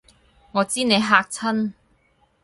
[0.53, 1.73] 我知你嚇親